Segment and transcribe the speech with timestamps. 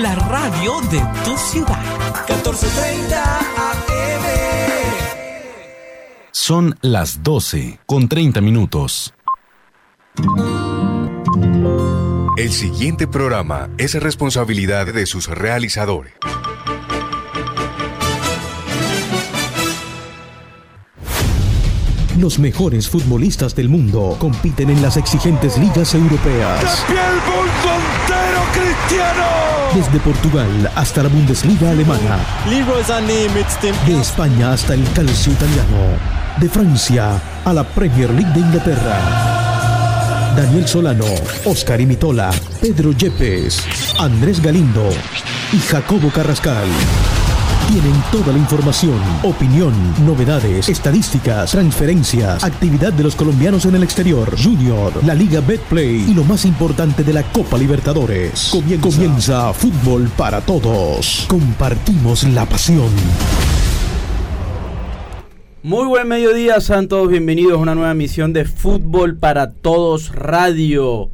[0.00, 1.78] la radio de tu ciudad.
[2.28, 4.24] 1430 AM.
[6.32, 9.12] Son las 12 con 30 minutos.
[12.38, 16.14] El siguiente programa es responsabilidad de sus realizadores.
[22.18, 26.84] Los mejores futbolistas del mundo compiten en las exigentes ligas europeas.
[29.74, 32.18] Desde Portugal hasta la Bundesliga alemana.
[33.86, 35.96] De España hasta el calcio italiano.
[36.40, 38.98] De Francia a la Premier League de Inglaterra.
[40.36, 41.06] Daniel Solano,
[41.44, 43.64] Oscar Imitola, Pedro Yepes,
[43.98, 44.88] Andrés Galindo
[45.52, 46.66] y Jacobo Carrascal
[47.72, 49.72] tienen toda la información, opinión,
[50.04, 56.12] novedades, estadísticas, transferencias, actividad de los colombianos en el exterior, Junior, la Liga Betplay y
[56.12, 58.48] lo más importante de la Copa Libertadores.
[58.50, 61.26] Comienza, Comienza Fútbol para Todos.
[61.28, 62.90] Compartimos la pasión.
[65.62, 67.08] Muy buen mediodía, Santos.
[67.08, 71.08] Bienvenidos a una nueva emisión de Fútbol para Todos Radio.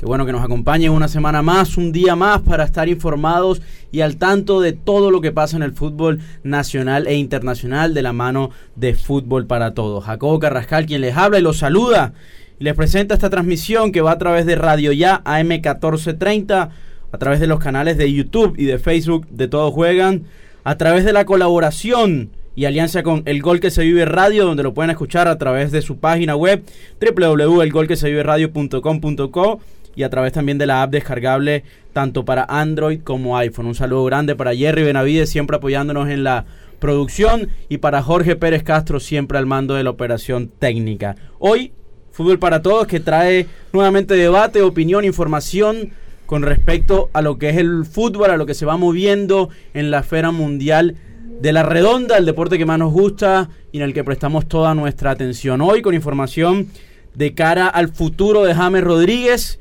[0.00, 3.60] Qué bueno que nos acompañen una semana más, un día más para estar informados
[3.92, 8.00] y al tanto de todo lo que pasa en el fútbol nacional e internacional de
[8.00, 10.04] la mano de Fútbol para Todos.
[10.04, 12.14] Jacobo Carrascal quien les habla y los saluda
[12.58, 16.70] y les presenta esta transmisión que va a través de Radio Ya AM 1430,
[17.12, 20.22] a través de los canales de YouTube y de Facebook de Todos Juegan,
[20.64, 24.62] a través de la colaboración y alianza con El Gol que se vive Radio, donde
[24.62, 26.64] lo pueden escuchar a través de su página web
[27.02, 29.60] www.elgolqueseviveradio.com.co
[29.96, 33.66] y a través también de la app descargable tanto para Android como iPhone.
[33.66, 36.46] Un saludo grande para Jerry Benavides, siempre apoyándonos en la
[36.78, 41.16] producción, y para Jorge Pérez Castro, siempre al mando de la operación técnica.
[41.38, 41.72] Hoy,
[42.10, 45.92] Fútbol para Todos, que trae nuevamente debate, opinión, información
[46.26, 49.90] con respecto a lo que es el fútbol, a lo que se va moviendo en
[49.90, 50.96] la esfera mundial
[51.40, 54.74] de la redonda, el deporte que más nos gusta y en el que prestamos toda
[54.74, 55.60] nuestra atención.
[55.60, 56.68] Hoy con información
[57.14, 59.58] de cara al futuro de James Rodríguez,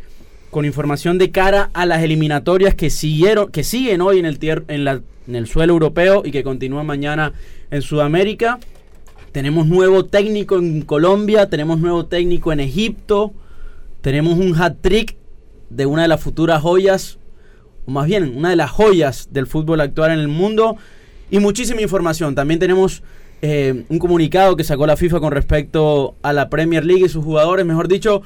[0.49, 4.37] con información de cara a las eliminatorias que siguieron, que siguen hoy en el,
[4.67, 7.33] en, en el suelo europeo y que continúan mañana
[7.71, 8.59] en Sudamérica.
[9.31, 13.31] Tenemos nuevo técnico en Colombia, tenemos nuevo técnico en Egipto,
[14.01, 15.15] tenemos un hat-trick
[15.69, 17.19] de una de las futuras joyas,
[17.85, 20.77] o más bien una de las joyas del fútbol actual en el mundo,
[21.29, 22.33] y muchísima información.
[22.33, 23.03] También tenemos
[23.43, 27.23] eh, un comunicado que sacó la FIFA con respecto a la Premier League y sus
[27.23, 28.23] jugadores, mejor dicho,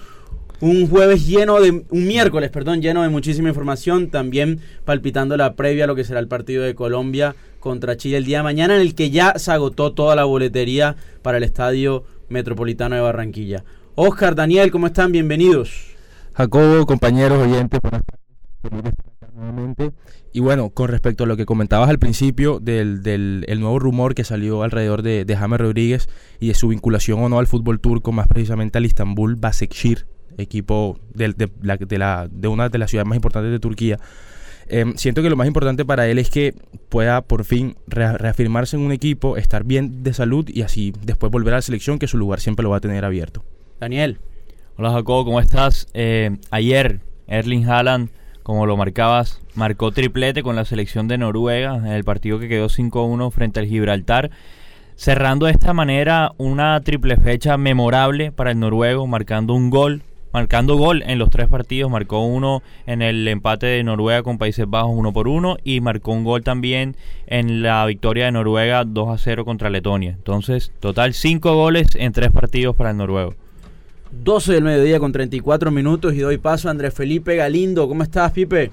[0.63, 5.83] un jueves lleno de, un miércoles, perdón, lleno de muchísima información, también palpitando la previa
[5.83, 8.81] a lo que será el partido de Colombia contra Chile el día de mañana, en
[8.81, 13.65] el que ya se agotó toda la boletería para el Estadio Metropolitano de Barranquilla.
[13.95, 15.11] Oscar, Daniel, ¿cómo están?
[15.11, 15.95] Bienvenidos.
[16.33, 19.83] Jacobo, compañeros, oyentes, buenas tardes.
[20.31, 24.15] Y bueno, con respecto a lo que comentabas al principio del, del el nuevo rumor
[24.15, 26.07] que salió alrededor de, de Rodríguez
[26.39, 30.07] y de su vinculación o no al fútbol turco, más precisamente al Istanbul Basekshir,
[30.37, 33.99] equipo de, de, la, de, la, de una de las ciudades más importantes de Turquía.
[34.67, 36.53] Eh, siento que lo más importante para él es que
[36.89, 41.31] pueda por fin re reafirmarse en un equipo, estar bien de salud y así después
[41.31, 43.43] volver a la selección, que su lugar siempre lo va a tener abierto.
[43.79, 44.19] Daniel.
[44.77, 45.87] Hola Jacobo, ¿cómo estás?
[45.93, 48.09] Eh, ayer Erling Haaland,
[48.41, 52.69] como lo marcabas, marcó triplete con la selección de Noruega en el partido que quedó
[52.69, 54.31] 5-1 frente al Gibraltar
[54.95, 60.75] cerrando de esta manera una triple fecha memorable para el noruego, marcando un gol marcando
[60.75, 61.89] gol en los tres partidos.
[61.89, 66.11] Marcó uno en el empate de Noruega con Países Bajos, uno por uno, y marcó
[66.11, 70.11] un gol también en la victoria de Noruega 2 a 0 contra Letonia.
[70.11, 73.35] Entonces, total cinco goles en tres partidos para el noruego.
[74.11, 77.87] 12 del mediodía con 34 minutos y doy paso a Andrés Felipe Galindo.
[77.87, 78.71] ¿Cómo estás, Pipe?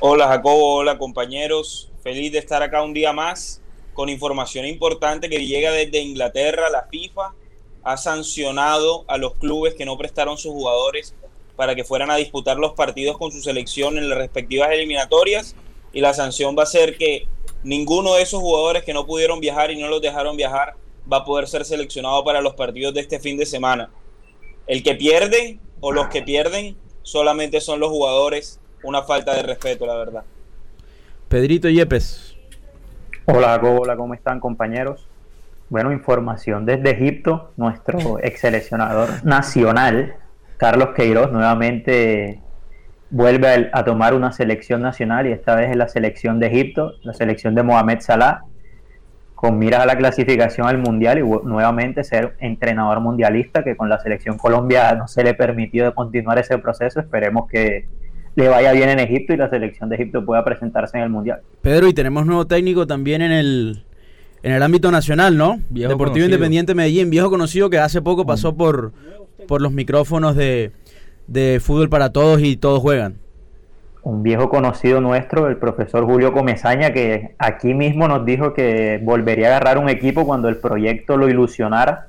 [0.00, 0.76] Hola, Jacobo.
[0.76, 1.90] Hola, compañeros.
[2.02, 3.60] Feliz de estar acá un día más
[3.92, 7.34] con información importante que llega desde Inglaterra, la FIFA
[7.82, 11.14] ha sancionado a los clubes que no prestaron sus jugadores
[11.56, 15.54] para que fueran a disputar los partidos con su selección en las respectivas eliminatorias
[15.92, 17.26] y la sanción va a ser que
[17.62, 20.74] ninguno de esos jugadores que no pudieron viajar y no los dejaron viajar
[21.10, 23.90] va a poder ser seleccionado para los partidos de este fin de semana.
[24.66, 29.86] El que pierde o los que pierden solamente son los jugadores, una falta de respeto,
[29.86, 30.24] la verdad.
[31.28, 32.36] Pedrito Yepes.
[33.26, 35.09] Hola, hola, ¿cómo están compañeros?
[35.70, 40.16] Bueno, información desde Egipto, nuestro ex seleccionador nacional,
[40.56, 42.40] Carlos Queiroz, nuevamente
[43.08, 47.14] vuelve a, tomar una selección nacional y esta vez es la selección de Egipto, la
[47.14, 48.42] selección de Mohamed Salah,
[49.36, 54.00] con miras a la clasificación al Mundial y nuevamente ser entrenador mundialista, que con la
[54.00, 56.98] selección Colombia no se le permitió continuar ese proceso.
[56.98, 57.86] Esperemos que
[58.34, 61.40] le vaya bien en Egipto y la selección de Egipto pueda presentarse en el Mundial.
[61.62, 63.84] Pedro, y tenemos nuevo técnico también en el,
[64.42, 65.60] en el ámbito nacional, ¿no?
[65.68, 68.92] Deportivo Independiente Medellín, viejo conocido que hace poco pasó por,
[69.46, 70.72] por los micrófonos de,
[71.26, 73.16] de Fútbol para Todos y Todos Juegan.
[74.02, 79.48] Un viejo conocido nuestro, el profesor Julio Comezaña, que aquí mismo nos dijo que volvería
[79.48, 82.06] a agarrar un equipo cuando el proyecto lo ilusionara,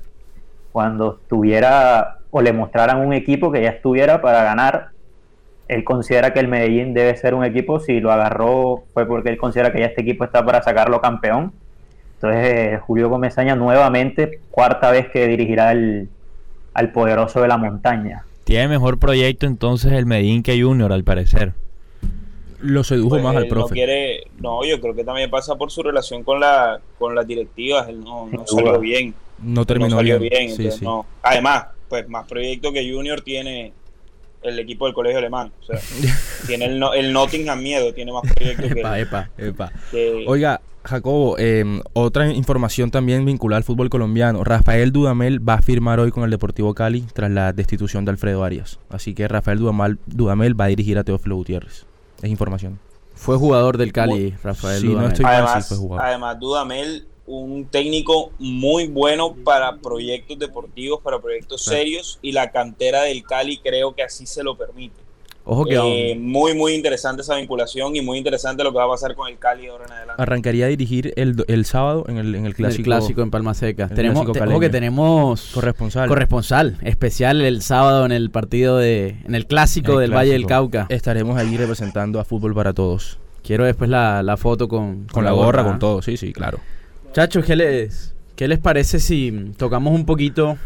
[0.72, 4.92] cuando estuviera o le mostraran un equipo que ya estuviera para ganar
[5.68, 9.38] él considera que el Medellín debe ser un equipo, si lo agarró fue porque él
[9.38, 11.52] considera que ya este equipo está para sacarlo campeón.
[12.22, 18.24] Entonces eh, Julio Gómez nuevamente, cuarta vez que dirigirá al poderoso de la montaña.
[18.44, 21.52] Tiene mejor proyecto entonces el Medellín que Junior, al parecer.
[22.60, 23.70] Lo sedujo pues más al profe.
[23.70, 27.26] No, quiere, no, yo creo que también pasa por su relación con la con las
[27.26, 27.88] directivas.
[27.88, 29.14] Él no, salió bien.
[29.42, 30.22] No terminó bien.
[31.22, 33.72] Además, pues más proyecto que Junior tiene
[34.42, 35.52] el equipo del colegio alemán.
[35.60, 35.78] O sea,
[36.46, 39.72] tiene el, el Nottingham miedo, tiene más proyectos que, epa, epa.
[40.26, 44.42] Oiga, Jacobo, em, otra información también vinculada al fútbol colombiano.
[44.42, 48.42] Rafael Dudamel va a firmar hoy con el Deportivo Cali tras la destitución de Alfredo
[48.44, 48.78] Arias.
[48.88, 51.86] Así que Rafael Dudamel, Dudamel va a dirigir a Teófilo Gutiérrez.
[52.20, 52.80] Es información.
[53.14, 56.06] Fue jugador del Cali, Rafael sí, No estoy además, fue jugador.
[56.06, 57.06] además, Dudamel
[57.40, 63.58] un técnico muy bueno para proyectos deportivos, para proyectos serios y la cantera del Cali
[63.58, 65.00] creo que así se lo permite.
[65.44, 68.90] Ojo que eh, muy muy interesante esa vinculación y muy interesante lo que va a
[68.90, 70.22] pasar con el Cali ahora en adelante.
[70.22, 73.88] Arrancaría a dirigir el, el sábado en el, en el clásico, clásico en Palma Seca.
[73.88, 79.46] Tenemos ojo que tenemos corresponsal corresponsal especial el sábado en el partido de en el
[79.46, 80.86] clásico del Valle del Cauca.
[80.90, 83.18] Estaremos allí representando a Fútbol para Todos.
[83.42, 86.02] Quiero después la, la foto con, con, la, gorra, con todo.
[86.02, 86.60] Sí, sí, claro.
[87.12, 90.56] Chachos, ¿qué les, ¿qué les parece si tocamos un poquito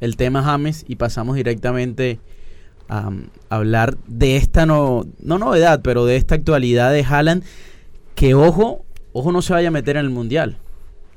[0.00, 2.20] el tema James y pasamos directamente
[2.86, 3.10] a,
[3.48, 7.44] hablar de esta no, no novedad, pero de esta actualidad de Haaland
[8.14, 8.84] que ojo,
[9.14, 10.58] ojo no se vaya a meter en el mundial.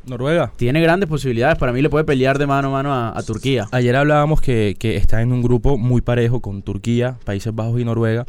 [0.06, 0.54] Noruega.
[0.56, 1.58] Tiene grandes posibilidades.
[1.58, 3.68] Para mí le puede pelear de mano a mano a, Turquía.
[3.72, 7.84] Ayer hablábamos que, que, está en un grupo muy parejo con Turquía, Países Bajos y
[7.84, 8.26] Noruega.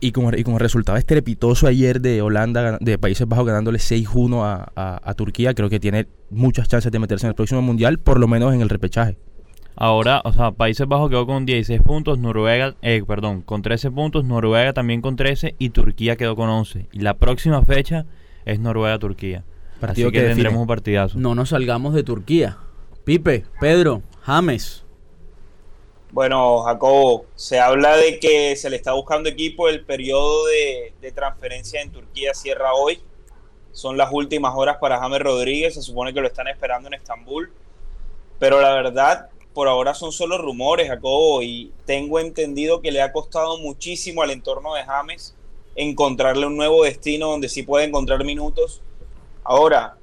[0.00, 5.00] Y como, y como resultado estrepitoso ayer de Holanda, de Países Bajos ganándole 6-1 a,
[5.02, 8.28] a, Turquía, creo que tiene muchas chances de meterse en el próximo Mundial, por lo
[8.28, 9.18] menos en el repechaje.
[9.74, 14.24] Ahora, o sea, Países Bajos quedó con 16 puntos, Noruega, eh, perdón, con 13 puntos,
[14.24, 16.88] Noruega también con 13 y Turquía quedó con 11.
[16.92, 18.04] Y la próxima fecha
[18.44, 19.44] es Noruega-Turquía.
[19.80, 21.18] Partido Así que, que tendremos un partidazo.
[21.18, 22.58] No nos salgamos de Turquía.
[23.04, 24.84] Pipe, Pedro, James,
[26.10, 29.68] bueno, Jacobo, se habla de que se le está buscando equipo.
[29.68, 33.00] El periodo de, transferencia en Turquía cierra hoy.
[33.72, 35.74] Son las últimas horas para James Rodríguez.
[35.74, 37.52] Se supone que lo están esperando en Estambul.
[38.38, 41.42] Pero la verdad, por ahora son solo rumores, Jacobo.
[41.42, 45.34] Y tengo entendido que le ha costado muchísimo al entorno de James
[45.76, 48.80] encontrarle un nuevo destino donde sí puede encontrar minutos.
[49.44, 49.98] Ahora,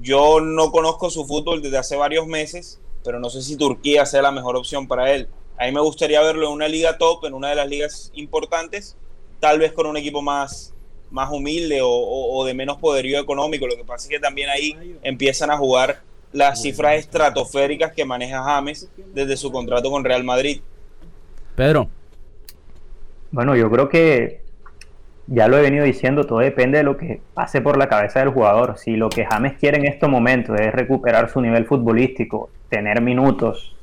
[0.00, 4.20] yo no conozco su fútbol desde hace varios meses pero no sé si Turquía sea
[4.20, 5.28] la mejor opción para él.
[5.56, 8.96] A mí me gustaría verlo en una liga top, en una de las ligas importantes,
[9.38, 10.74] tal vez con un equipo más,
[11.10, 13.66] más humilde o, de menos poderío económico.
[13.66, 18.42] Lo que pasa es que también ahí empiezan a jugar las cifras estratosféricas que maneja
[18.42, 20.60] James desde su contrato con Real Madrid.
[21.54, 21.88] Pedro.
[23.30, 24.42] Bueno, yo creo que
[25.26, 28.30] ya lo he venido diciendo, todo depende de lo que pase por la cabeza del
[28.30, 28.78] jugador.
[28.78, 33.76] Si lo que James quiere en estos momentos es recuperar su nivel futbolístico, tener minutos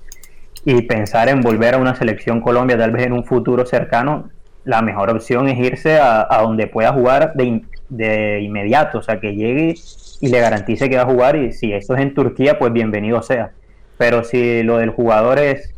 [0.66, 4.30] y pensar en volver a una selección Colombia tal vez en un futuro cercano,
[4.64, 9.36] la mejor opción es irse a, donde pueda jugar de, de, inmediato, o sea, que
[9.36, 9.76] llegue
[10.22, 13.22] y le garantice que va a jugar y si eso es en Turquía, pues bienvenido
[13.22, 13.52] sea.
[13.98, 15.74] Pero si lo del jugador es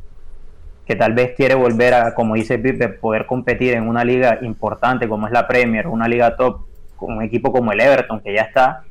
[0.85, 5.07] que tal vez quiere volver a, como dice Pipe, poder competir en una liga importante
[5.07, 6.61] como es la Premier, una liga top,
[6.95, 8.83] con un equipo como el Everton, que ya está,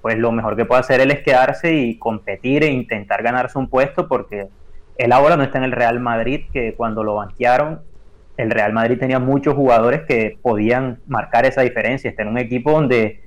[0.00, 3.68] pues lo mejor que puede hacer él es quedarse y competir e intentar ganarse un
[3.68, 4.48] puesto, porque
[4.96, 7.80] él ahora no está en el Real Madrid, que cuando lo banquearon,
[8.38, 12.70] el Real Madrid tenía muchos jugadores que podían marcar esa diferencia, está en un equipo
[12.70, 13.20] donde,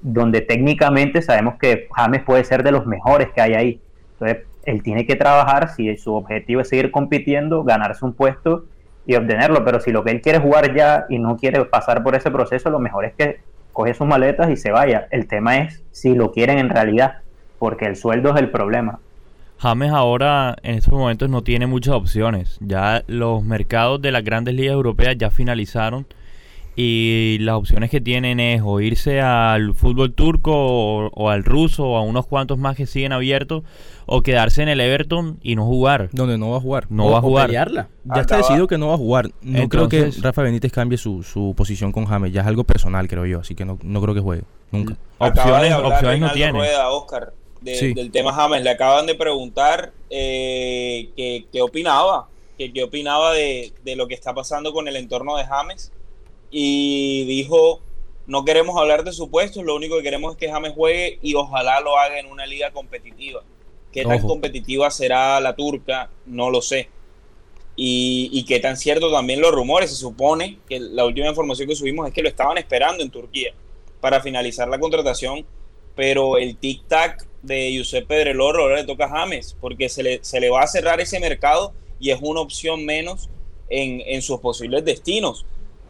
[0.00, 3.80] donde técnicamente sabemos que James puede ser de los mejores que hay ahí.
[4.12, 8.64] Entonces, él tiene que trabajar, si su objetivo es seguir compitiendo, ganarse un puesto
[9.06, 12.02] y obtenerlo, pero si lo que él quiere es jugar ya y no quiere pasar
[12.02, 13.40] por ese proceso, lo mejor es que
[13.72, 15.08] coge sus maletas y se vaya.
[15.10, 17.18] El tema es si lo quieren en realidad,
[17.58, 18.98] porque el sueldo es el problema.
[19.58, 22.58] James ahora en estos momentos no tiene muchas opciones.
[22.60, 26.06] Ya los mercados de las grandes ligas europeas ya finalizaron
[26.76, 30.52] y las opciones que tienen es o irse al fútbol turco
[31.08, 33.62] o, al ruso o a unos cuantos más que siguen abiertos
[34.06, 36.08] o quedarse en el Everton y no jugar.
[36.12, 36.86] Donde no va a jugar.
[36.90, 37.50] No va a jugar.
[37.50, 37.88] Ya
[38.20, 39.30] está decidido que no va a jugar.
[39.42, 42.32] No creo que Rafa Benítez cambie su, su posición con James.
[42.32, 43.40] Ya es algo personal, creo yo.
[43.40, 44.42] Así que no, no creo que juegue.
[44.70, 44.96] Nunca.
[45.18, 46.60] Opciones, opciones no tiene.
[46.90, 48.62] Oscar, del tema James.
[48.62, 52.28] Le acaban de preguntar eh, qué, opinaba.
[52.58, 55.90] Que, qué opinaba de, de lo que está pasando con el entorno de James
[56.56, 57.80] y dijo,
[58.28, 61.80] no queremos hablar de supuestos, lo único que queremos es que James juegue y ojalá
[61.80, 63.42] lo haga en una liga competitiva.
[63.94, 66.10] ¿Qué tan competitiva será la turca?
[66.26, 66.88] No lo sé.
[67.76, 69.90] Y, y, qué tan cierto también los rumores.
[69.90, 73.52] Se supone que la última información que subimos es que lo estaban esperando en Turquía
[74.00, 75.46] para finalizar la contratación,
[75.96, 80.40] pero el tic-tac de Giuseppe Pedrelor ahora le toca a James, porque se le, se
[80.40, 83.30] le va a cerrar ese mercado y es una opción menos
[83.70, 85.46] en, en sus posibles destinos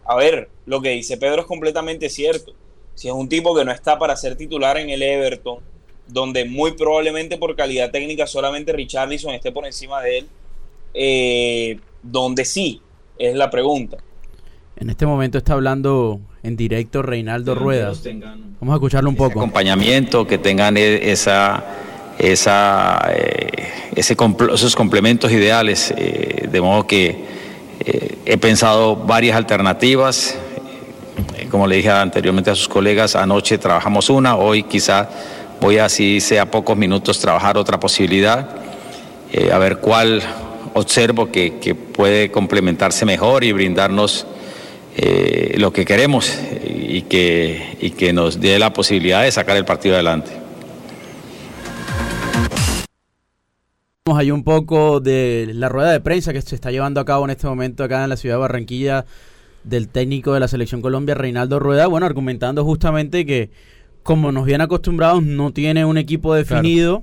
[0.07, 2.53] a ver, lo que dice Pedro es completamente cierto.
[2.95, 5.61] Si es un tipo que no está para ser titular en el Everton,
[6.07, 10.27] donde muy probablemente por calidad técnica solamente Richarlison esté por encima de él,
[10.95, 12.81] eh, donde sí,
[13.19, 13.99] es la pregunta.
[14.77, 17.93] En este momento está hablando en directo Reinaldo Rueda.
[18.61, 19.39] Vamos a escucharlo un poco.
[19.39, 21.65] Acompañamiento, que tengan e-, esa,
[22.19, 24.17] esa, eh, ese,
[24.53, 27.25] esos complementos ideales, eh, de modo que
[27.81, 30.37] eh, he pensado varias alternativas.
[31.51, 35.09] Como le dije anteriormente a sus colegas, anoche trabajamos una, hoy quizá
[35.65, 38.51] voy a, si sea pocos minutos, trabajar otra posibilidad,
[39.33, 40.23] eh, a ver cuál
[40.75, 44.27] observo que, puede complementarse mejor y brindarnos
[45.57, 46.33] lo que queremos
[46.65, 50.31] y que, y que nos dé la posibilidad de sacar el partido adelante.
[54.15, 57.31] Hay un poco de la rueda de prensa que se está llevando a cabo en
[57.31, 59.07] este momento acá en la ciudad de Barranquilla
[59.65, 63.51] del técnico de la selección Colombia, Reinaldo Rueda, bueno, argumentando justamente que
[64.05, 67.03] como nos vienen acostumbrados no tiene un equipo definido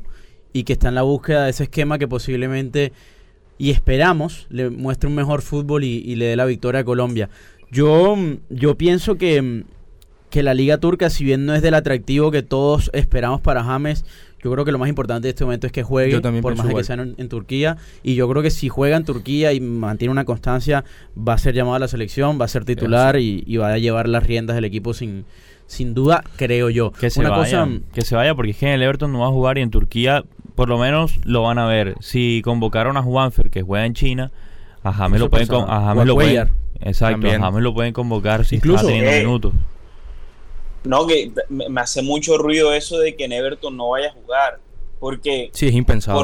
[0.53, 2.93] y que está en la búsqueda de ese esquema que posiblemente
[3.57, 7.29] y esperamos le muestre un mejor fútbol y, le dé la victoria a Colombia.
[7.71, 8.15] Yo,
[8.49, 9.63] yo pienso que,
[10.29, 14.05] que la liga turca, si bien no es del atractivo que todos esperamos para James,
[14.43, 16.83] yo creo que lo más importante de este momento es que juegue, por más que
[16.83, 17.77] sea en, Turquía.
[18.03, 20.83] Y yo creo que si juega en Turquía y mantiene una constancia,
[21.17, 24.07] va a ser llamado a la selección, va a ser titular y, va a llevar
[24.07, 25.25] las riendas del equipo sin,
[25.71, 26.91] sin duda, creo yo.
[26.91, 29.31] Que se, vaya, que se vaya, porque es que en el Everton no va a
[29.31, 31.95] jugar y en Turquía por lo menos lo van a ver.
[32.01, 34.31] Si convocaron a Juanfer, que juega en China,
[34.83, 36.51] a James lo pueden, a James lo pueden,
[36.81, 39.53] exacto, a James lo pueden convocar si Incluso, está teniendo eh, minutos.
[40.83, 44.59] No, que me hace mucho ruido eso de que en Everton no vaya a jugar.
[44.99, 45.51] Porque.
[45.53, 46.21] Sí, es impensado.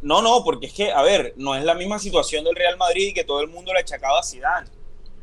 [0.00, 3.08] no, no, porque es que, a ver, no es la misma situación del Real Madrid
[3.08, 4.68] y que todo el mundo le achacaba a Zidane.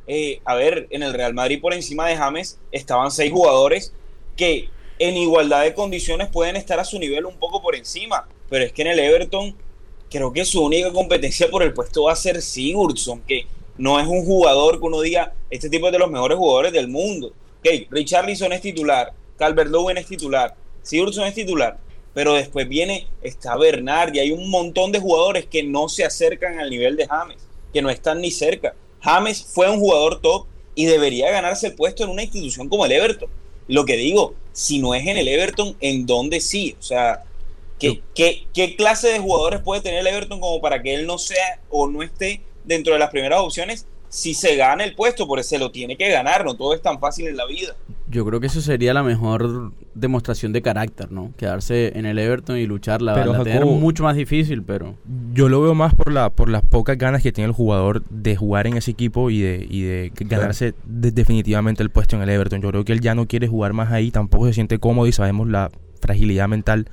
[0.08, 3.94] Eh, a ver, en el Real Madrid por encima de James estaban seis jugadores
[4.36, 8.28] que en igualdad de condiciones pueden estar a su nivel un poco por encima.
[8.50, 9.56] Pero es que en el Everton
[10.10, 13.46] creo que su única competencia por el puesto va a ser Sigurdsson, que
[13.78, 16.88] no es un jugador que uno diga, este tipo es de los mejores jugadores del
[16.88, 17.34] mundo.
[17.60, 21.78] Ok, Richarlison es titular, Calvert Lewin es titular, Sigurdsson es titular,
[22.14, 26.60] pero después viene, está Bernard y hay un montón de jugadores que no se acercan
[26.60, 27.38] al nivel de James,
[27.74, 28.74] que no están ni cerca.
[29.08, 32.92] James fue un jugador top y debería ganarse el puesto en una institución como el
[32.92, 33.30] Everton.
[33.70, 36.76] Lo que digo, si no es en el Everton, ¿en dónde sí?
[36.78, 37.24] O sea,
[37.80, 41.18] ¿qué, qué, qué clase de jugadores puede tener el Everton como para que él no
[41.18, 45.44] sea o no esté dentro de las primeras opciones si se gana el puesto, porque
[45.44, 47.76] se lo tiene que ganar, no todo es tan fácil en la vida.
[48.10, 51.34] Yo creo que eso sería la mejor demostración de carácter, ¿no?
[51.36, 54.96] Quedarse en el Everton y luchar la, pero, la mucho más difícil, pero
[55.34, 58.36] yo lo veo más por la por las pocas ganas que tiene el jugador de
[58.36, 62.62] jugar en ese equipo y de, y de ganarse definitivamente el puesto en el Everton.
[62.62, 65.12] Yo creo que él ya no quiere jugar más ahí, tampoco se siente cómodo y
[65.12, 66.88] sabemos la fragilidad mental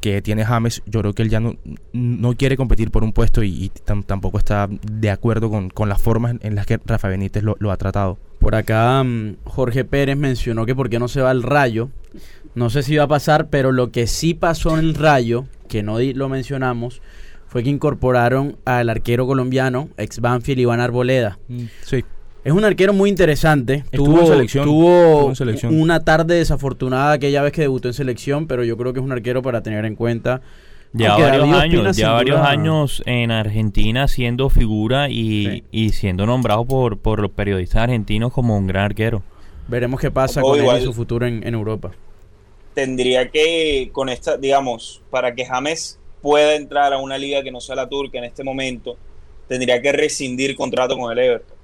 [0.00, 1.56] que, tiene James, yo creo que él ya no,
[1.92, 3.70] no quiere competir por un puesto y,
[4.04, 8.18] tampoco está de acuerdo con, las formas en las que Rafa Benítez lo, ha tratado.
[8.42, 11.90] Por acá mm, Jorge Pérez mencionó que por qué no se va al Rayo.
[12.56, 15.84] No sé si va a pasar, pero lo que sí pasó en el Rayo, que
[15.84, 17.00] no lo mencionamos,
[17.46, 21.38] fue que incorporaron al arquero colombiano, ex Banfield Iván Arboleda.
[21.46, 22.04] Mm, sí.
[22.44, 23.84] Es un arquero muy interesante.
[23.92, 25.32] tuvo, selección, tuvo
[25.70, 29.12] una tarde desafortunada aquella vez que debutó en selección, pero yo creo que es un
[29.12, 30.42] arquero para tener en cuenta.
[30.92, 37.20] Ya varios años, ya varios años en Argentina siendo figura y, siendo nombrado por, por
[37.20, 39.22] los periodistas argentinos como un gran arquero.
[39.68, 41.92] Veremos qué pasa con él y su futuro en, en Europa.
[42.74, 47.60] Tendría que, con esta, digamos, para que James pueda entrar a una liga que no
[47.60, 48.96] sea la turca en este momento,
[49.48, 51.62] tendría que rescindir contrato con el Everton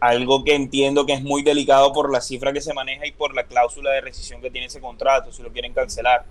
[0.00, 3.34] algo que entiendo que es muy delicado por la cifra que se maneja y por
[3.34, 6.24] la cláusula de rescisión que tiene ese contrato, si lo quieren cancelar.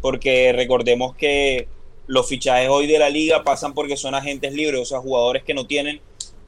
[0.00, 1.68] Porque recordemos que
[2.06, 5.54] los fichajes hoy de la liga pasan porque son agentes libres, o sea, jugadores que
[5.54, 6.00] no tienen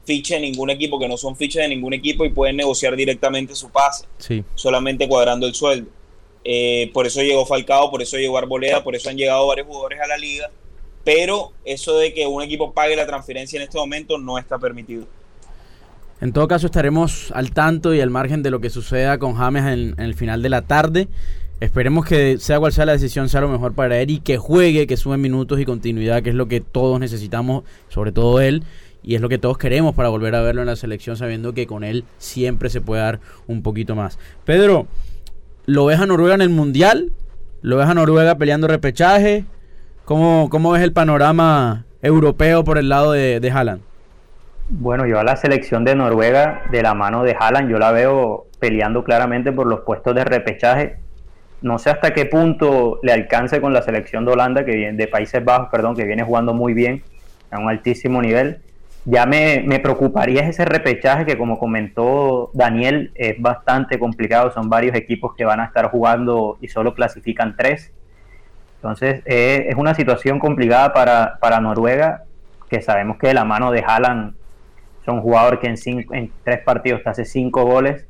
[0.05, 3.55] ficha en ningún equipo, que no son fichas de ningún equipo y pueden negociar directamente
[3.55, 4.43] su pase, Sí.
[4.55, 5.89] solamente cuadrando el sueldo.
[6.43, 10.01] Eh, por eso llegó Falcao, por eso llegó Arboleda, por eso han llegado varios jugadores
[10.01, 10.51] a la liga,
[11.05, 15.05] pero eso de que un equipo pague la transferencia en este momento no está permitido.
[16.19, 19.63] En todo caso, estaremos al tanto y al margen de lo que suceda con James
[19.65, 21.07] en, en el final de la tarde.
[21.59, 24.85] Esperemos que sea cual sea la decisión, sea lo mejor para él y que juegue,
[24.85, 28.63] que sume minutos y continuidad, que es lo que todos necesitamos, sobre todo él,
[29.01, 31.67] y es lo que todos queremos para volver a verlo en la selección, sabiendo que
[31.67, 34.19] con él siempre se puede dar un poquito más.
[34.45, 34.87] Pedro,
[35.65, 37.11] ¿lo ves a Noruega en el Mundial?
[37.61, 39.45] ¿Lo ves a Noruega peleando repechaje?
[40.05, 43.81] ¿Cómo, cómo ves el panorama europeo por el lado de, de Haaland?
[44.69, 48.47] Bueno, yo a la selección de Noruega, de la mano de Haaland, yo la veo
[48.59, 50.97] peleando claramente por los puestos de repechaje.
[51.63, 55.07] No sé hasta qué punto le alcance con la selección de Holanda, que viene, de
[55.07, 57.03] Países Bajos, perdón, que viene jugando muy bien,
[57.49, 58.59] a un altísimo nivel.
[59.05, 64.51] Ya me, me preocuparía ese repechaje que, como comentó Daniel, es bastante complicado.
[64.51, 67.93] Son varios equipos que van a estar jugando y solo clasifican tres.
[68.75, 72.25] Entonces, eh, es una situación complicada para, para Noruega,
[72.69, 74.35] que sabemos que de la mano de Haaland
[75.05, 78.05] son jugador que en, cinco, en tres partidos te hace cinco goles.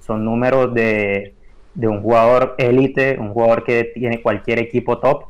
[0.00, 1.34] Son números de,
[1.74, 5.26] de un jugador élite, un jugador que tiene cualquier equipo top.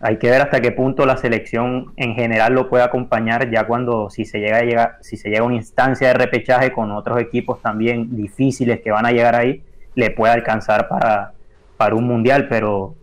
[0.00, 4.08] Hay que ver hasta qué punto la selección en general lo puede acompañar ya cuando
[4.08, 7.20] si se llega a llegar, si se llega a una instancia de repechaje con otros
[7.20, 9.62] equipos también difíciles que van a llegar ahí,
[9.94, 11.32] le puede alcanzar para,
[11.76, 12.94] para un mundial, pero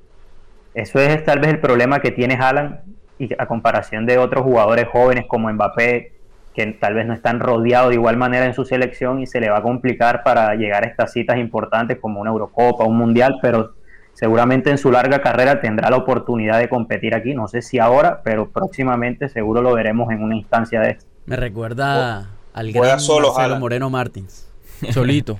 [0.73, 2.79] eso es tal vez el problema que tiene Haaland
[3.19, 6.13] y a comparación de otros jugadores jóvenes como Mbappé,
[6.57, 9.49] que tal vez no están rodeados de igual manera en su selección y se le
[9.51, 13.73] va a complicar para llegar a estas citas importantes como una Eurocopa, un Mundial, pero
[14.13, 17.35] seguramente en su larga carrera tendrá la oportunidad de competir aquí.
[17.35, 21.05] No sé si ahora, pero próximamente seguro lo veremos en una instancia de esta.
[21.27, 23.59] Me recuerda al Juega gran solo, Marcelo.
[23.59, 24.49] Moreno Martins.
[24.91, 25.37] Solito.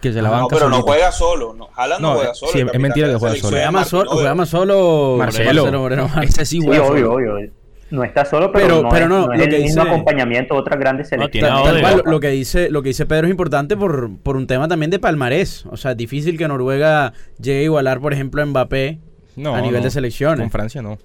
[0.00, 1.52] Que se la No, banca pero no juega solo.
[1.52, 2.52] No, Haaland no, No, juega solo.
[2.52, 3.48] sí, es mentira que juega solo.
[3.50, 4.10] Juega más solo,
[4.46, 5.80] solo Marcelo.
[5.80, 6.34] Moreno Martins.
[6.38, 7.34] Ese sí Sí, juega obvio, solo.
[7.34, 7.50] obvio.
[7.90, 9.82] No está solo, pero, Pero- no, pero es, no, no es lo el que mismo
[9.82, 11.96] dice- acompañamiento de otras grandes selecciones.
[11.96, 14.90] lo, lo que dice, lo que dice Pedro es importante por, por un tema también
[14.90, 15.66] de palmarés.
[15.66, 18.98] O sea, es difícil que Noruega llegue a igualar, por ejemplo, a Mbappé
[19.36, 19.84] No, a nivel no.
[19.84, 20.40] de selecciones.
[20.40, 20.98] Con Francia no.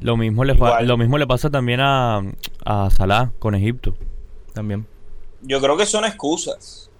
[0.00, 2.22] Lo mismo, le, lo mismo le pasa también a,
[2.64, 3.94] a Salah con Egipto.
[4.54, 4.86] También.
[5.42, 6.90] Yo creo que son excusas.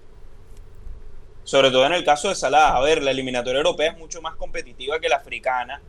[1.43, 2.75] Sobre todo en el caso de Salah.
[2.75, 5.81] A ver, la eliminatoria europea es mucho más competitiva que la africana.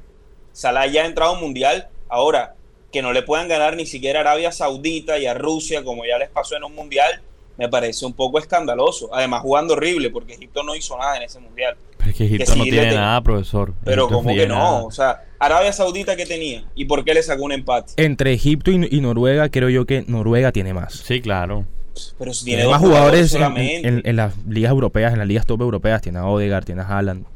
[0.53, 1.89] Salah ya ha entrado a un mundial.
[2.09, 2.55] Ahora,
[2.93, 6.19] que no le puedan ganar ni siquiera a Arabia Saudita y a Rusia, como ya
[6.19, 7.21] les pasó en un mundial,
[7.57, 9.11] me parece un poco escandaloso.
[9.15, 11.77] Además, jugando horrible, porque Egipto no hizo nada en ese mundial.
[11.99, 13.75] Pero es que Egipto no tiene nada, profesor.
[13.85, 14.83] Pero Egipto como que no, nada.
[14.85, 17.93] o sea, Arabia Saudita que tenía y por qué le sacó un empate.
[18.03, 20.95] Entre Egipto y, y Noruega, creo yo que Noruega tiene más.
[20.95, 21.67] Sí, claro.
[22.19, 23.89] Pero si tiene Tiene dos más jugadores en, solamente.
[23.89, 26.01] en- en las ligas europeas, en las ligas top europeas.
[26.01, 27.27] Tiene a Odegaard, tiene a Haaland.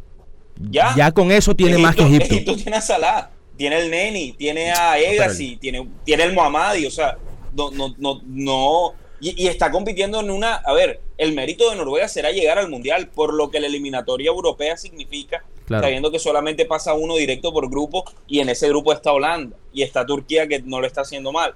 [0.71, 0.95] Ya.
[0.97, 2.25] Ya con eso tiene más que Egipto.
[2.35, 6.91] Egipto tiene a Salah, tiene el Neni, tiene a Egassi, tiene, tiene el Mohammadi, o
[6.91, 7.17] sea,
[7.57, 8.95] no, no, no, no.
[9.21, 10.57] Y, y está compitiendo en una.
[10.57, 14.29] A ver, el mérito de Noruega será llegar al mundial, por lo que la eliminatoria
[14.29, 15.85] europea significa, Claro.
[15.85, 19.83] sabiendo que solamente pasa uno directo por grupo, y en ese grupo está Holanda, y
[19.83, 21.55] está Turquía que no lo está haciendo mal.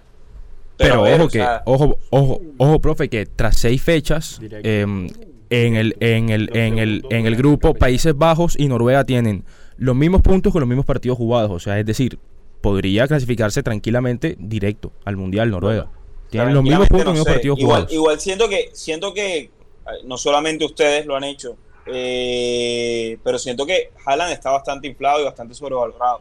[0.78, 5.08] Pero, ver, ojo o que, sea, ojo, ojo, ojo, profe, que tras seis fechas em,
[5.50, 9.44] en el, en el, en el, en el grupo Países Bajos y Noruega tienen
[9.78, 11.50] los mismos puntos con los mismos partidos jugados.
[11.50, 12.18] O sea, es decir,
[12.60, 15.88] podría clasificarse tranquilamente directo al Mundial Noruega.
[16.30, 17.92] Tienen los mismos puntos, no los mismos partidos igual, jugados.
[17.92, 19.50] Igual siento que, siento que eh,
[20.04, 25.24] no solamente ustedes lo han hecho, eh, pero siento que Haaland está bastante inflado y
[25.24, 26.20] bastante sobrevalorado.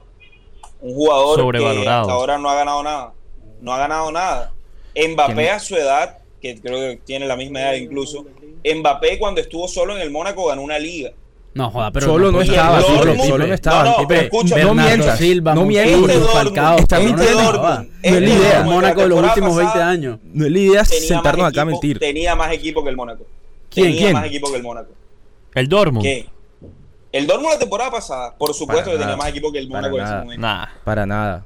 [0.80, 3.13] Un jugador que hasta ahora no ha ganado nada.
[3.60, 4.54] No ha ganado nada.
[4.96, 8.26] Mbappé a su edad, que creo que tiene la misma edad incluso,
[8.63, 11.12] Mbappé cuando estuvo solo en el Mónaco ganó una liga.
[11.58, 13.84] No, joda, pero Solo no estaba, el solo, no estaba.
[13.84, 16.15] No, no, no mientas, Silva, no mientas.
[16.15, 17.43] Este Falcao, Está este mintiendo.
[17.43, 18.60] Dortmund, No es la idea.
[18.60, 20.20] La Mónaco de los últimos 20 pasada años.
[20.24, 21.98] No es la idea sentarnos acá a mentir.
[21.98, 23.26] Tenía más equipo que el Mónaco.
[23.72, 24.13] ¿Quién, Tenía quién?
[24.13, 24.91] más equipo que el Mónaco.
[25.56, 26.04] El Dortmund.
[26.04, 26.30] ¿Qué?
[27.12, 30.04] El Dortmund la temporada pasada, por supuesto que tenía más equipo que el Mónaco en
[30.04, 30.24] ese nada.
[30.24, 30.41] momento.
[30.41, 30.65] Nah.
[30.84, 31.46] Para nada.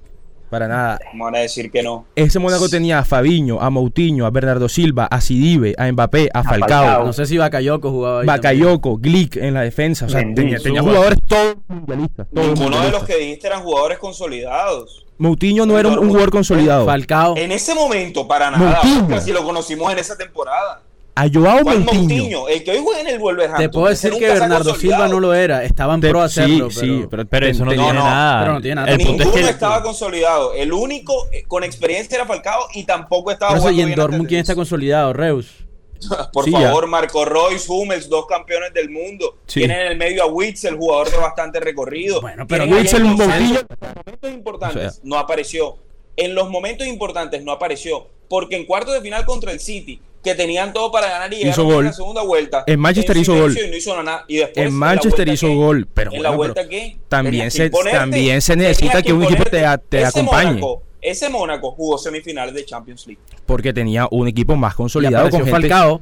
[0.51, 0.99] Para nada.
[1.09, 2.07] ¿Cómo van a decir que no?
[2.13, 6.43] Ese Mónaco tenía a Fabiño, a Moutinho, a Bernardo Silva, a Sidibe, a Mbappé, a
[6.43, 7.05] Falcao, Falcao.
[7.05, 8.27] No sé si Bakayoko jugaba ahí.
[8.27, 10.07] Bakayoko, Glick en la defensa.
[10.07, 12.27] O sea, Mendy, tenía, jugadores todos mundialistas.
[12.33, 15.05] todos Ninguno de los que dijiste eran jugadores consolidados.
[15.19, 16.85] Moutinho no era un, jugador consolidado.
[16.85, 17.37] Falcao.
[17.37, 18.81] En ese momento, para nada.
[18.83, 19.07] Moutinho.
[19.07, 20.81] Casi lo conocimos en esa temporada.
[21.15, 22.03] A Joao ¿Cuál Moutinho.
[22.03, 22.47] Moutinho?
[22.49, 23.65] El que hoy juega en el Wolverhampton.
[23.65, 25.63] Te puedo decir que Bernardo Silva no lo era.
[25.63, 26.69] Estaba en Te- pro a hacerlo.
[26.71, 28.41] sí, pero, sí, pero, Pero eso no tiene no, nada.
[28.41, 28.91] pero no tiene nada.
[28.91, 30.53] El Ninguno que estaba consolidado.
[30.53, 33.99] El único eh, con experiencia era Falcao y tampoco estaba eso, jugando y en bien
[33.99, 35.13] Dortmund, ¿quién está consolidado?
[35.13, 35.65] Reus.
[36.33, 36.61] Por Sí, ya.
[36.61, 39.37] favor, Marco Royce, Hummels, dos campeones del mundo.
[39.45, 39.59] Sí.
[39.59, 42.21] Tienen en el medio a Witzel, jugador de bastante recorrido.
[42.21, 45.01] Bueno, pero Witzel, los momentos importantes O sea.
[45.03, 45.77] no apareció.
[46.17, 48.07] En los momentos importantes no apareció.
[48.27, 51.43] Porque en cuartos de final contra el City, que tenían todo para ganar y Hizo
[51.45, 51.85] llegaron en gol.
[51.85, 52.63] la segunda vuelta.
[52.67, 53.57] En Manchester en hizo gol.
[53.57, 54.25] Y no hizo nada.
[54.27, 56.97] Y después, En Manchester hizo que- gol, pero ¿En la bueno, vuelta pero qué?
[57.07, 57.97] también se- imponerte.
[57.97, 60.59] también se necesita que un equipo te- te Ese acompañe.
[60.61, 63.21] Mónaco- ese Mónaco jugó semifinales de Champions League.
[63.47, 66.01] porque tenía un equipo más consolidado con gente Falcao.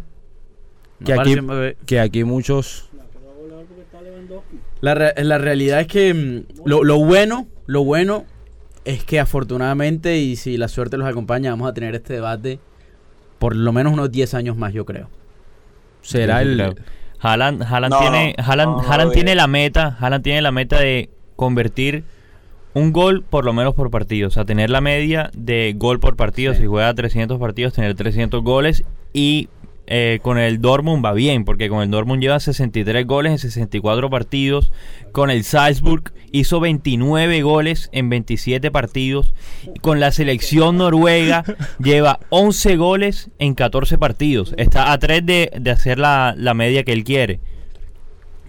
[1.05, 1.77] que No aquí, Mbappé.
[1.85, 2.89] que aquí muchos
[4.81, 8.25] La, re- la realidad es que mm, lo, lo bueno, lo bueno
[8.85, 12.59] es que afortunadamente y si la suerte los acompaña, vamos a tener este debate
[13.39, 15.09] por lo menos unos 10 años más, yo creo.
[16.01, 16.75] será el Creo.
[17.21, 20.51] Haaland, Haaland No, tiene, Haaland, no, no Haaland lo tiene la meta, Haaland tiene la
[20.51, 22.03] meta de convertir
[22.73, 26.15] un gol por lo menos por partido, o sea, tener la media de gol por
[26.15, 29.49] partido, si juega 300 partidos, tener 300 goles y
[29.91, 34.09] eh, con el Dortmund va bien, porque con el Dortmund lleva 63 goles en 64
[34.09, 34.71] partidos,
[35.11, 39.33] con el Salzburg hizo 29 goles en 27 partidos,
[39.75, 41.43] y con la selección noruega
[41.83, 46.83] lleva 11 goles en 14 partidos, está a 3 de, de hacer la, la media
[46.83, 47.39] que él quiere.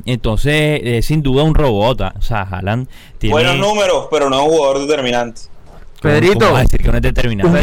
[0.06, 2.00] Entonces, es sin duda un robot.
[2.02, 2.14] ah.
[2.18, 3.32] O sea, Haaland tiene.
[3.34, 5.42] Buenos números, pero no un jugador determinante.
[6.00, 6.38] ¿Cómo- Pedrito.
[6.38, 7.60] cómo vas a decir que no es determinante?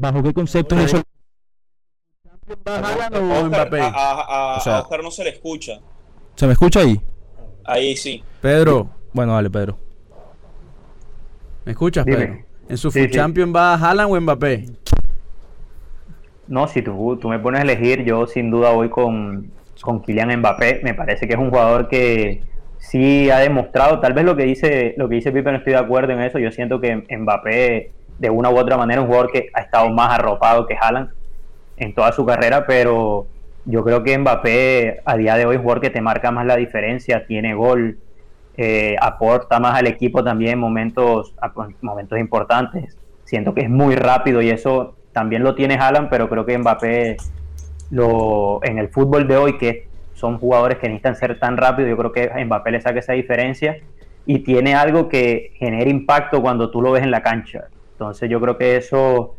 [0.00, 1.02] Bajo qué concepto es eso
[2.48, 3.80] o Mbappé?
[3.80, 5.78] a, a- a- O sea- a Oscar no se le escucha.
[6.34, 7.00] se me escucha ahí
[7.64, 8.22] Ahí sí.
[8.40, 9.78] Pedro, bueno dale Pedro
[11.64, 12.16] ¿me escuchas, Dime.
[12.18, 12.38] Pedro?
[12.70, 13.14] ¿En su Sí, Food sí.
[13.14, 14.66] Champion va Haaland o Mbappé?
[16.48, 20.36] No, si tú, tú me pones a elegir, yo sin duda voy con, con Kylian
[20.38, 20.80] Mbappé.
[20.82, 22.42] Me parece que es un jugador que
[22.78, 25.78] sí ha demostrado, tal vez lo que dice lo que dice Pipe no estoy de
[25.78, 26.38] acuerdo en eso.
[26.38, 30.12] Yo siento que Mbappé de una u otra manera un jugador que ha estado más
[30.12, 31.08] arropado que Haaland
[31.78, 33.26] en toda su carrera, pero
[33.64, 36.44] yo creo que Mbappé a día de hoy es un jugador que te marca más
[36.44, 37.98] la diferencia, tiene gol,
[38.58, 41.34] eh, aporta más al equipo también en momentos,
[41.80, 42.94] momentos importantes.
[43.24, 47.16] Siento que es muy rápido y eso también lo tiene Haaland, pero creo que Mbappé
[47.90, 51.96] lo, en el fútbol de hoy, que son jugadores que necesitan ser tan rápidos, yo
[51.96, 53.78] creo que Mbappé le saca esa diferencia
[54.26, 57.68] y tiene algo que genera impacto cuando tú lo ves en la cancha.
[58.00, 59.34] Entonces yo creo que eso,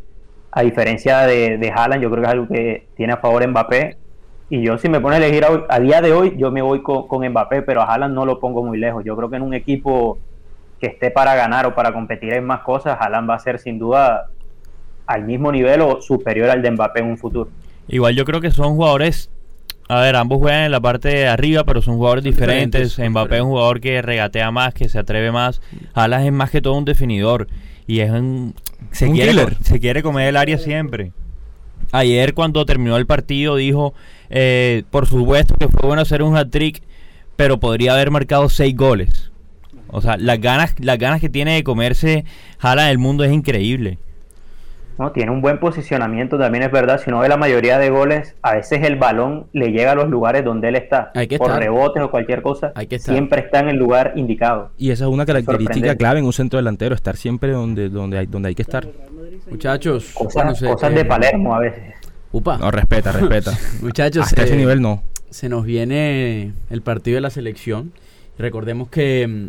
[0.51, 3.97] a diferencia de, de Haaland, yo creo que es algo que tiene a favor Mbappé.
[4.51, 6.83] Y yo si me pone a elegir a, a día de hoy, yo me voy
[6.83, 9.03] con, con Mbappé, pero a Haaland no lo pongo muy lejos.
[9.03, 10.19] Yo creo que en un equipo
[10.79, 13.79] que esté para ganar o para competir en más cosas, Haaland va a ser sin
[13.79, 14.27] duda
[15.07, 17.49] al mismo nivel o superior al de Mbappé en un futuro.
[17.87, 19.31] Igual yo creo que son jugadores.
[19.89, 22.99] A ver, ambos juegan en la parte de arriba, pero son jugadores diferentes.
[22.99, 25.63] Mbappé es un jugador que regatea más, que se atreve más.
[25.95, 27.47] Haaland es más que todo un definidor.
[27.91, 28.55] Y es un.
[28.93, 29.57] Se, Un quiere, killer.
[29.63, 31.11] se quiere comer el área siempre.
[31.91, 33.93] Ayer, cuando terminó el partido, dijo:
[34.29, 36.81] eh, Por supuesto que fue bueno hacer un hat-trick,
[37.35, 39.29] pero podría haber marcado seis goles.
[39.89, 42.23] O sea, las ganas, las ganas que tiene de comerse
[42.59, 43.97] Haaland el mundo es increíble.
[45.01, 45.11] ¿No?
[45.11, 47.01] Tiene un buen posicionamiento, también es verdad.
[47.03, 50.09] Si uno ve la mayoría de goles, a veces el balón le llega a los
[50.09, 51.11] lugares donde él está.
[51.15, 51.61] Hay que por estar.
[51.61, 53.13] rebotes o cualquier cosa, Hay que estar.
[53.13, 54.71] siempre está en el lugar indicado.
[54.77, 58.25] y esa es una característica clave en un centro delantero estar siempre donde donde hay
[58.27, 58.87] donde hay que estar
[59.49, 61.83] Muchachos, Cosas, bueno, se- cosas eh, de Palermo a veces.
[62.31, 62.57] Upa.
[62.57, 67.21] no respeta respeta Muchachos, hasta ese eh, nivel no se nos viene el partido de
[67.21, 67.93] la selección.
[68.37, 69.47] Recordemos que mm,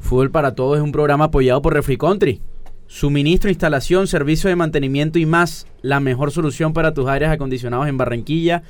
[0.00, 2.40] Fútbol para Todos es un programa apoyado por Refri Country.
[2.88, 5.66] Suministro, instalación, servicio de mantenimiento y más.
[5.82, 8.62] La mejor solución para tus aires acondicionados en Barranquilla.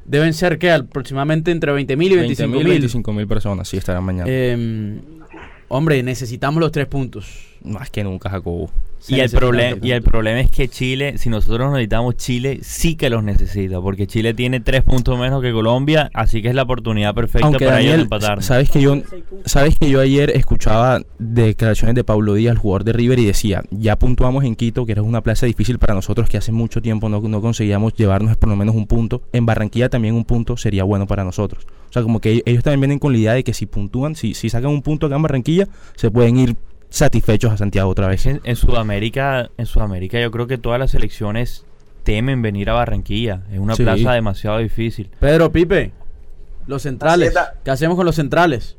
[0.05, 2.67] Deben ser que aproximadamente entre 20 mil y 25 20.000, mil.
[2.69, 4.99] 25 mil personas sí estarán mañana Eh,
[5.67, 7.25] hombre, necesitamos los tres puntos.
[7.63, 8.69] más que nunca Jacobo
[9.07, 13.09] y el, problema y el problema es que Chile, si nosotros necesitamos Chile, sí que
[13.09, 17.13] los necesita, porque Chile tiene tres puntos menos que Colombia, así que es la oportunidad
[17.13, 18.43] perfecta para ellos empatar.
[18.43, 19.01] Sabes que yo,
[19.45, 23.63] sabes que yo ayer escuchaba declaraciones de Pablo Díaz, el jugador de River, y decía,
[23.71, 27.09] ya puntuamos en Quito, que era una plaza difícil para nosotros, que hace mucho tiempo
[27.09, 29.21] no, no conseguíamos llevarnos por lo menos un punto.
[29.31, 31.65] En Barranquilla también un punto sería bueno para nosotros.
[31.89, 34.33] O sea, como que ellos también vienen con la idea de que si puntúan, si,
[34.33, 36.55] si sacan un punto acá en Barranquilla, se pueden ir
[36.89, 38.25] satisfechos a Santiago otra vez.
[38.25, 41.65] En, Sudamérica, en Sudamérica yo creo que todas las selecciones
[42.03, 43.43] temen venir a Barranquilla.
[43.51, 45.09] Es una plaza demasiado difícil.
[45.19, 45.91] Pedro Pipe,
[46.65, 47.33] los centrales.
[47.63, 48.77] ¿Qué hacemos con los centrales?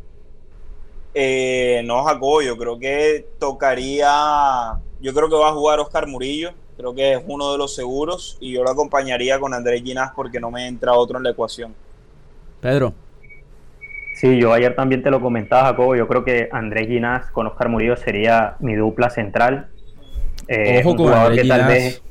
[1.15, 4.79] Eh, no, Jacobo, yo creo que tocaría.
[5.01, 6.53] Yo creo que va a jugar Oscar Murillo.
[6.77, 8.37] Creo que es uno de los seguros.
[8.41, 11.75] Y yo lo acompañaría con Andrés Ginás porque no me entra otro en la ecuación.
[12.61, 12.95] Pedro.
[14.19, 15.95] Sí, yo ayer también te lo comentaba, Jacobo.
[15.95, 19.69] Yo creo que Andrés Ginás con Oscar Murillo sería mi dupla central.
[20.49, 22.03] Eh, Ojo con Andrés Ginás.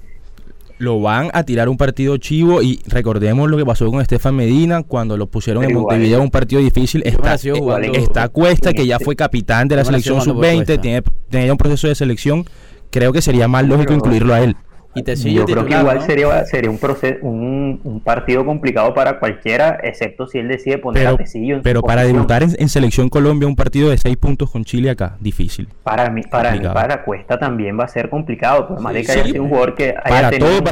[0.77, 4.83] Lo van a tirar un partido chivo y recordemos lo que pasó con Estefan Medina
[4.83, 7.01] cuando lo pusieron en Montevideo un partido difícil.
[7.03, 11.89] Está, está Cuesta, que ya fue capitán de la selección sub-20, tiene, tiene un proceso
[11.89, 12.45] de selección.
[12.89, 14.55] Creo que sería más lógico incluirlo a él.
[15.03, 20.39] Yo creo que igual sería, sería un, proceso, un, partido complicado para cualquiera, excepto si
[20.39, 23.97] él decide poner pero, a Tecillo Pero para debutar en, Selección Colombia, un partido de
[23.97, 25.67] seis puntos con Chile acá, difícil.
[25.83, 29.11] Para mí, para mí, para Cuesta también va a ser complicado, por más de que
[29.11, 30.63] haya sido un jugador que haya tenido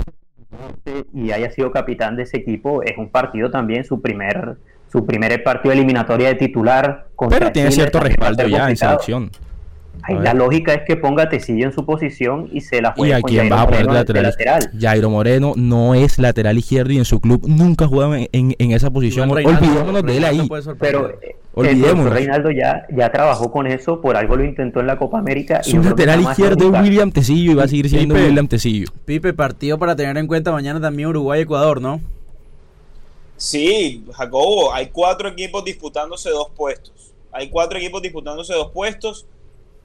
[1.14, 4.58] y haya sido capitán de ese equipo, es un partido también su primer
[4.92, 7.08] su primer partido eliminatoria de titular.
[7.30, 9.32] Pero tiene cierto respaldo ya en selección.
[10.08, 13.12] La lógica es que ponga a Tecillo en su posición y se la juegue.
[13.12, 14.72] ¿Y a quién va a poner lateral?
[14.80, 19.32] Jairo Moreno no es lateral izquierdo y en su club nunca jugaba en, esa posición.
[19.32, 20.50] Olvidémonos de él ahí.
[20.80, 22.14] Pero eh, Olvidémonos.
[22.14, 25.64] Reinaldo ya, ya trabajó con eso, por algo lo intentó en la Copa América.
[25.64, 28.88] Su lateral izquierdo es William Tecillo y va a seguir siendo William Tecillo.
[29.06, 32.02] Pipe, partido para tener en cuenta mañana también Uruguay-Ecuador, ¿no?
[33.38, 37.14] Sí, Jacobo, hay cuatro equipos disputándose dos puestos.
[37.32, 39.26] Hay cuatro equipos disputándose dos puestos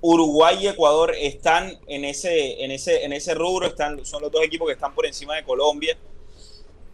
[0.01, 4.43] Uruguay y Ecuador están en ese, en ese, en ese rubro, están, son los dos
[4.43, 5.97] equipos que están por encima de Colombia.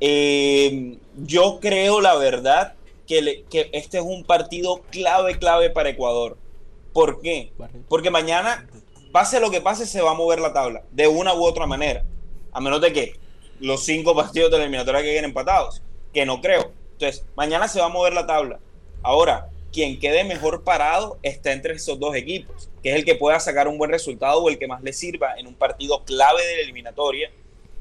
[0.00, 2.74] Eh, yo creo, la verdad,
[3.06, 6.36] que, que, este es un partido clave, clave para Ecuador.
[6.92, 7.52] ¿Por qué?
[7.88, 8.68] Porque mañana,
[9.12, 12.04] pase lo que pase, se va a mover la tabla, de una u otra manera.
[12.52, 13.14] A menos de que
[13.60, 16.72] los cinco partidos de la eliminatoria queden empatados, que no creo.
[16.92, 18.58] Entonces, mañana se va a mover la tabla.
[19.02, 23.38] Ahora, quien quede mejor parado está entre esos dos equipos, que es el que pueda
[23.40, 26.56] sacar un buen resultado o el que más le sirva en un partido clave de
[26.56, 27.30] la eliminatoria.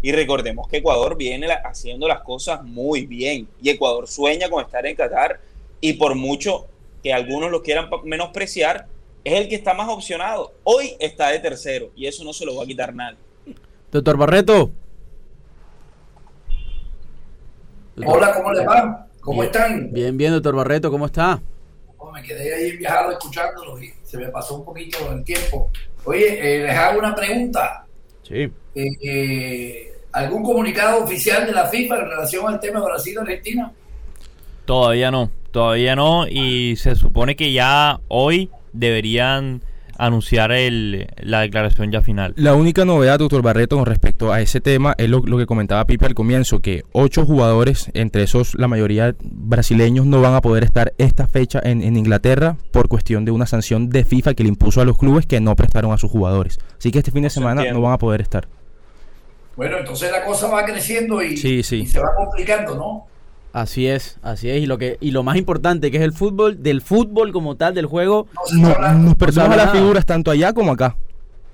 [0.01, 4.85] Y recordemos que Ecuador viene haciendo las cosas muy bien y Ecuador sueña con estar
[4.85, 5.39] en Qatar
[5.79, 6.67] y por mucho
[7.01, 8.87] que algunos lo quieran menospreciar,
[9.23, 10.53] es el que está más opcionado.
[10.63, 13.17] Hoy está de tercero y eso no se lo va a quitar nadie.
[13.91, 14.71] Doctor Barreto.
[18.05, 19.07] Hola, ¿cómo le va?
[19.21, 19.91] ¿Cómo están?
[19.93, 21.41] Bien, bien, doctor Barreto, ¿cómo está?
[22.15, 25.69] Me quedé ahí viajado escuchándolo y se me pasó un poquito el tiempo.
[26.05, 27.85] Oye, eh, les hago una pregunta.
[28.23, 28.49] Sí.
[28.73, 33.71] Eh, eh, ¿Algún comunicado oficial de la FIFA en relación al tema de Brasil-Argentina?
[34.63, 39.61] Todavía no, todavía no y se supone que ya hoy deberían
[39.97, 42.33] anunciar el, la declaración ya final.
[42.37, 46.05] La única novedad, doctor Barreto, con respecto a ese tema es lo, que comentaba Pipe
[46.05, 50.93] al comienzo, que ocho jugadores, entre esos la mayoría brasileños, no van a poder estar
[50.97, 54.85] esta fecha en, Inglaterra por cuestión de una sanción de FIFA que le impuso a
[54.85, 56.59] los clubes que no prestaron a sus jugadores.
[56.77, 58.47] Así que este fin de semana no van a poder estar.
[59.55, 63.14] Bueno, entonces la cosa va creciendo y, y se va complicando, ¿no?
[63.55, 64.61] Así es, así es.
[64.61, 67.73] Y lo que y lo más importante que es el fútbol, del fútbol como tal,
[67.73, 68.27] del juego.
[68.51, 70.97] nos perdemos a las figuras tanto allá como acá.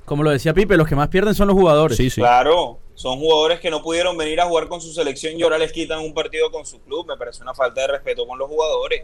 [0.06, 1.98] Como lo decía Pipe, los que más pierden son los jugadores.
[1.98, 2.20] Sí, sí.
[2.20, 5.72] Claro, son jugadores que no pudieron venir a jugar con su selección y ahora les
[5.72, 7.06] quitan un partido con su club.
[7.08, 9.04] Me parece una falta de respeto con los jugadores.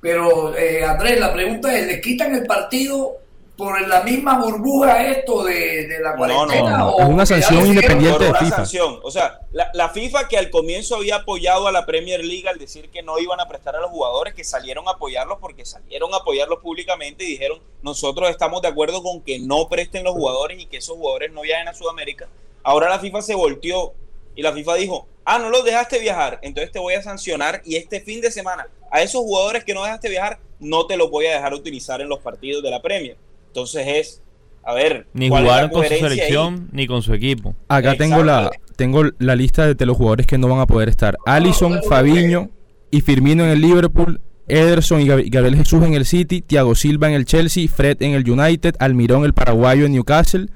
[0.00, 3.18] Pero, eh, Andrés, la pregunta es, ¿les quitan el partido
[3.60, 6.78] por la misma burbuja esto de, la cuarentena?
[6.78, 8.64] No, es una sanción independiente de FIFA.
[9.02, 12.88] O sea, la, FIFA que al comienzo había apoyado a la Premier League al decir
[12.88, 16.18] que no iban a prestar a los jugadores, que salieron a apoyarlos porque salieron a
[16.18, 20.64] apoyarlos públicamente y dijeron, nosotros estamos de acuerdo con que no presten los jugadores y
[20.64, 22.28] que esos jugadores no viajen a Sudamérica.
[22.62, 23.92] Ahora la FIFA se volteó
[24.34, 27.76] y la FIFA dijo, ah, no los dejaste viajar, entonces te voy a sancionar y
[27.76, 31.26] este fin de semana a esos jugadores que no dejaste viajar no te los voy
[31.26, 33.18] a dejar utilizar en los partidos de la Premier.
[33.50, 34.22] Entonces es,
[34.62, 37.56] a ver, ni jugaron con su selección ni con su equipo.
[37.66, 41.18] Acá tengo la tengo la lista de, los jugadores que no van a poder estar.
[41.26, 42.48] Allison, Fabiño
[42.90, 47.14] y Firmino en el Liverpool, Ederson y Gabriel Jesús en el City, Thiago Silva en
[47.14, 50.46] el Chelsea, Fred en el United, Almirón el paraguayo en Newcastle,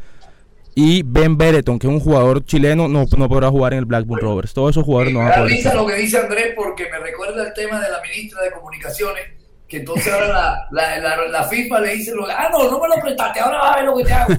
[0.77, 4.23] Y Ben Bereton, que es un jugador chileno, no, no podrá jugar en el Blackburn
[4.23, 4.55] Rovers.
[4.55, 5.75] Todos esos jugadores no van a poder.
[5.75, 9.44] Lo que dice Andrés porque me recuerda el tema de la ministra de Comunicaciones
[9.75, 10.29] que entonces ahora
[10.71, 13.77] la, la, la, FIFA le dice, ah, no, no me lo prestaste, ahora vas a
[13.77, 14.35] ver lo que te hago.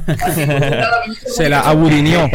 [1.36, 2.30] Se la aburineó.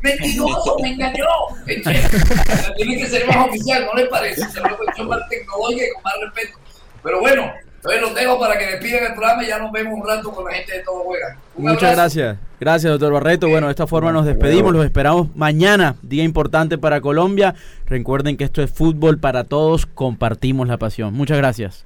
[0.00, 1.26] Mentiroso, me engañó.
[1.64, 4.48] Tiene que ser más oficial, ¿no le parece?
[4.48, 6.58] Se lo cuestión más tecnológica y con más respeto.
[7.02, 10.06] Pero bueno, entonces los dejo para que despidan el programa y ya nos vemos un
[10.06, 11.38] rato con la gente de Todo Juega.
[11.56, 12.36] Muchas gracias.
[12.60, 13.48] Gracias, doctor Barreto.
[13.48, 14.72] Bueno, de esta forma nos despedimos.
[14.72, 17.56] Los esperamos mañana, día importante para Colombia.
[17.86, 19.86] Recuerden que esto es fútbol para todos.
[19.86, 21.14] Compartimos la pasión.
[21.14, 21.84] Muchas gracias.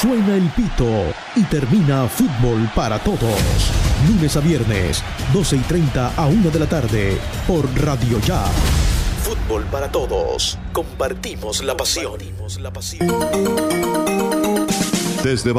[0.00, 3.70] Suena el pito y termina fútbol para todos.
[4.08, 5.02] Lunes a viernes,
[5.32, 8.44] 12 y 30 a 1 de la tarde, por Radio Ya.
[9.22, 10.58] Fútbol para todos.
[10.72, 12.18] Compartimos la pasión.
[15.22, 15.52] Desde